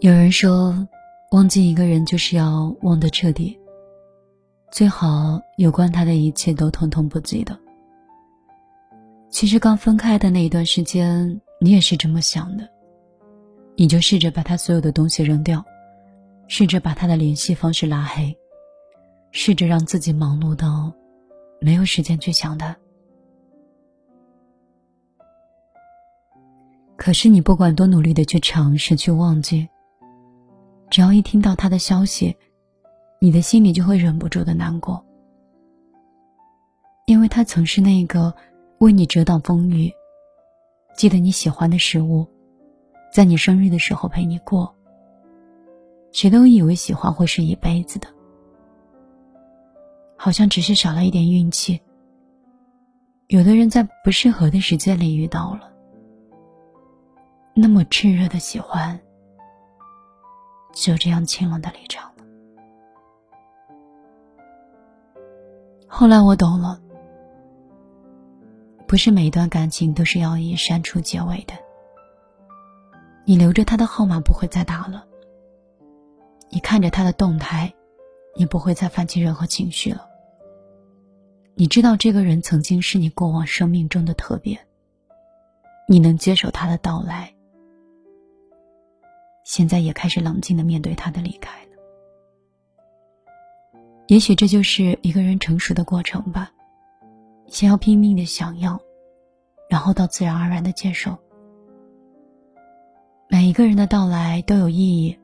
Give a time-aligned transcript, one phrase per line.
[0.00, 0.86] 有人说，
[1.32, 3.58] 忘记一个人就是要忘得彻底。
[4.70, 7.58] 最好有关他的一切都统统不记得。
[9.28, 11.28] 其实刚分开的那一段时间，
[11.60, 12.68] 你也是这么想的。
[13.74, 15.64] 你就试着把他所有的东西扔掉，
[16.46, 18.32] 试着把他的联系方式拉黑，
[19.32, 20.92] 试着让自己忙碌到
[21.60, 22.76] 没有时间去想他。
[26.96, 29.68] 可是你不管多努力的去尝试去忘记，
[30.90, 32.36] 只要一听到他的消息，
[33.20, 35.04] 你的心里就会忍不住的难过，
[37.06, 38.34] 因为他曾是那个
[38.78, 39.92] 为你遮挡风雨，
[40.96, 42.26] 记得你喜欢的食物。
[43.10, 44.74] 在你生日的时候陪你过。
[46.12, 48.08] 谁都以为喜欢会是一辈子的，
[50.16, 51.80] 好像只是少了一点运气。
[53.28, 55.70] 有的人在不适合的时间里遇到了，
[57.54, 58.98] 那么炽热的喜欢，
[60.80, 62.24] 就这样清冷的离场了。
[65.86, 66.80] 后来我懂了，
[68.86, 71.54] 不是每一段感情都是要以删除结尾的。
[73.24, 75.04] 你留着他的号码不会再打了，
[76.48, 77.72] 你看着他的动态，
[78.36, 80.08] 你不会再泛起任何情绪了。
[81.54, 84.58] 你知道这个人曾经是你过往生命中的特别，
[85.88, 87.34] 你能接受他的到来，
[89.48, 91.70] 现在也开始冷静的面对他的离开了。
[94.06, 96.52] 也许这就是一个人成熟的过程吧，
[97.46, 98.78] 先要拼命的想要，
[99.70, 101.16] 然后到自然而然的接受。
[103.26, 105.18] 每一个人的到来都有意义，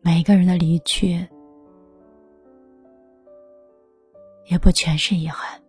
[0.00, 1.26] 每一个人的离去
[4.46, 5.60] 也不全是遗憾，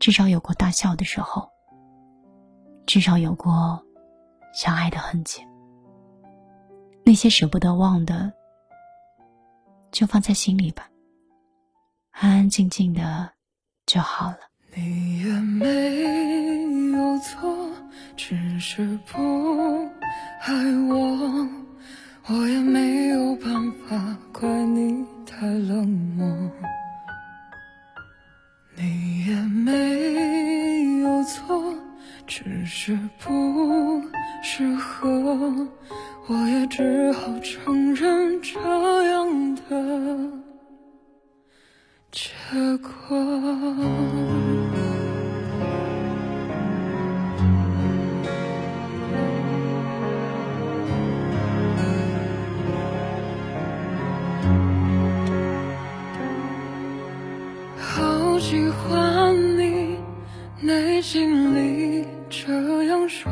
[0.00, 1.48] 至少有过大笑的时候，
[2.84, 3.80] 至少有过
[4.52, 5.40] 相爱的痕迹。
[7.04, 8.32] 那些舍不得忘的，
[9.92, 10.88] 就放在心里吧，
[12.10, 13.30] 安安静静的
[13.86, 14.38] 就好了。
[14.74, 17.70] 你也没有错，
[18.16, 19.88] 只是不。
[20.40, 20.52] 爱
[20.88, 21.48] 我，
[22.26, 26.26] 我也没有办法怪你太冷漠。
[28.76, 31.74] 你也没有错，
[32.26, 34.02] 只是不
[34.42, 35.68] 适合，
[36.26, 38.58] 我也只好承认这
[39.04, 39.62] 样的
[42.10, 42.30] 结
[42.78, 43.14] 果。
[57.78, 59.98] 好喜欢你，
[60.62, 63.30] 内心里这样说，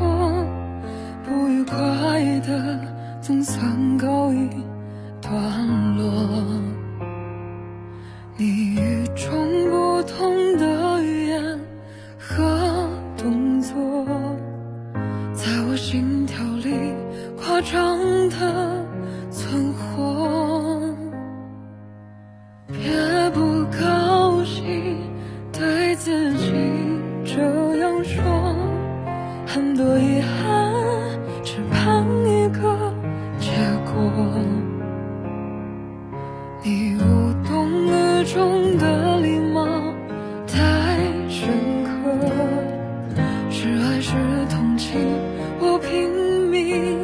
[1.23, 2.79] 不愉快的
[3.21, 4.49] 总算告一
[5.21, 6.62] 段落。
[46.73, 47.02] 命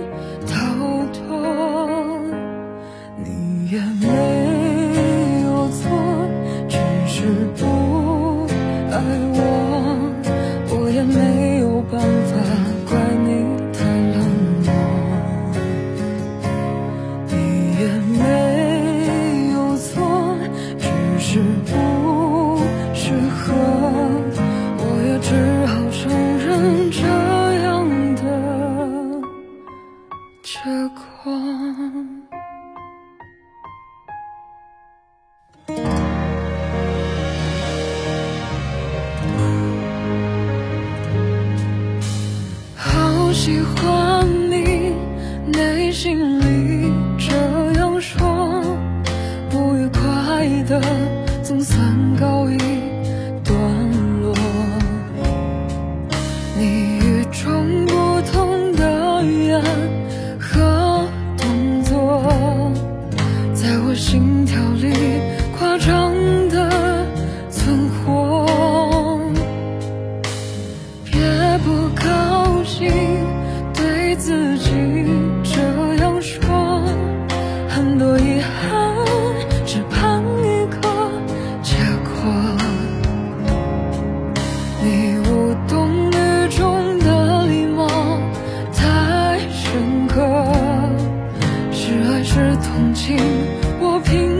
[92.69, 93.17] 曾经
[93.79, 94.38] 我拼。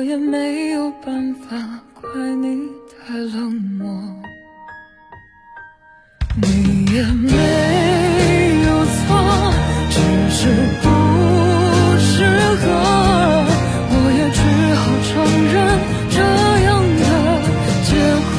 [0.00, 1.58] 我也没有办法
[1.92, 3.86] 怪你太冷漠
[6.40, 7.28] 你也没
[8.64, 8.98] 有错
[9.90, 10.00] 只
[10.30, 10.40] 是
[10.80, 10.88] 不
[11.98, 12.24] 适
[12.62, 12.64] 合
[13.90, 14.40] 我也只
[14.74, 15.12] 好承
[15.52, 15.54] 认
[16.08, 16.18] 这
[16.64, 17.02] 样的
[17.84, 17.90] 结
[18.24, 18.38] 果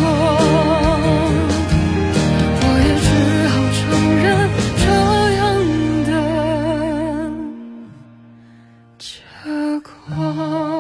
[2.57, 3.07] 我也只
[3.50, 3.80] 好承
[4.18, 4.25] 认
[4.81, 4.84] 这
[5.38, 5.40] 样
[6.07, 6.10] 的
[8.98, 9.06] 结
[9.84, 10.70] 果。